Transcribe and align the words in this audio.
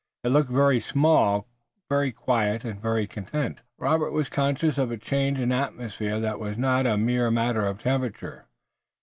It 0.23 0.29
looked 0.29 0.49
very 0.49 0.79
small, 0.79 1.47
very 1.87 2.11
quiet, 2.11 2.65
and 2.65 2.81
very 2.81 3.05
content. 3.05 3.61
Robert 3.77 4.09
was 4.09 4.29
conscious 4.29 4.79
of 4.79 4.89
a 4.89 4.97
change 4.97 5.39
in 5.39 5.51
atmosphere 5.51 6.19
that 6.19 6.39
was 6.39 6.57
not 6.57 6.87
a 6.87 6.97
mere 6.97 7.29
matter 7.29 7.67
of 7.67 7.83
temperature. 7.83 8.47